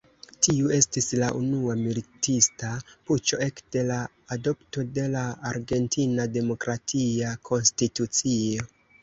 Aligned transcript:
Tiu 0.45 0.69
estis 0.75 1.09
la 1.23 1.27
unua 1.39 1.75
militista 1.81 2.69
puĉo 3.09 3.39
ekde 3.49 3.83
la 3.91 3.99
adopto 4.37 4.87
de 4.97 5.05
la 5.17 5.27
argentina 5.53 6.27
demokratia 6.41 7.37
konstitucio. 7.53 8.69